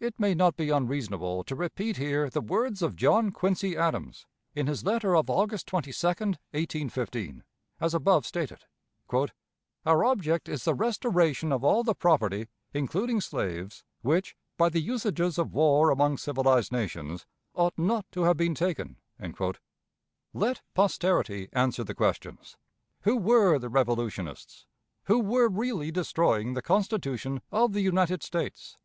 [0.00, 4.66] It may not be unseasonable to repeat here the words of John Quincy Adams, in
[4.66, 7.44] his letter of August 22, 1815,
[7.78, 8.60] as above stated:
[9.12, 15.36] "Our object is the restoration of all the property, including slaves, which, by the usages
[15.36, 18.96] of war among civilized nations, ought not to have been taken."
[20.32, 22.56] Let posterity answer the questions:
[23.02, 24.64] Who were the revolutionists?
[25.08, 28.78] Who were really destroying the Constitution of the United States?